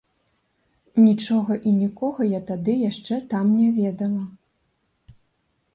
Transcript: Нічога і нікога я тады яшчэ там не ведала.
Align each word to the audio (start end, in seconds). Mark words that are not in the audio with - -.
Нічога 1.07 1.57
і 1.71 1.73
нікога 1.81 2.21
я 2.29 2.39
тады 2.49 2.73
яшчэ 2.89 3.15
там 3.33 3.45
не 3.61 3.67
ведала. 3.79 4.23